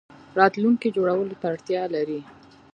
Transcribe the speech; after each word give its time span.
راتلونکی 0.39 0.89
جوړولو 0.95 1.35
ته 1.41 1.45
اړتیا 1.53 1.83
لري 1.95 2.19